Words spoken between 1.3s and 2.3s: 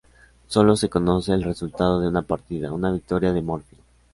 el resultado de una